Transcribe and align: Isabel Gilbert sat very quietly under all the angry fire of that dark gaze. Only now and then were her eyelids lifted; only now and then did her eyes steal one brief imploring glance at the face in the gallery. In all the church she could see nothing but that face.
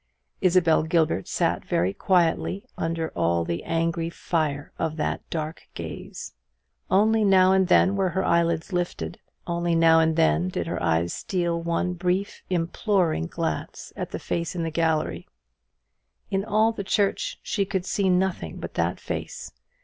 Isabel 0.41 0.81
Gilbert 0.81 1.27
sat 1.27 1.63
very 1.63 1.93
quietly 1.93 2.65
under 2.75 3.09
all 3.09 3.45
the 3.45 3.63
angry 3.63 4.09
fire 4.09 4.71
of 4.79 4.97
that 4.97 5.21
dark 5.29 5.67
gaze. 5.75 6.33
Only 6.89 7.23
now 7.23 7.51
and 7.51 7.67
then 7.67 7.95
were 7.95 8.09
her 8.09 8.25
eyelids 8.25 8.73
lifted; 8.73 9.19
only 9.45 9.75
now 9.75 9.99
and 9.99 10.15
then 10.15 10.47
did 10.47 10.65
her 10.65 10.81
eyes 10.81 11.13
steal 11.13 11.61
one 11.61 11.93
brief 11.93 12.41
imploring 12.49 13.27
glance 13.27 13.93
at 13.95 14.09
the 14.09 14.17
face 14.17 14.55
in 14.55 14.63
the 14.63 14.71
gallery. 14.71 15.27
In 16.31 16.43
all 16.43 16.71
the 16.71 16.83
church 16.83 17.37
she 17.43 17.63
could 17.63 17.85
see 17.85 18.09
nothing 18.09 18.57
but 18.59 18.73
that 18.73 18.99
face. 18.99 19.51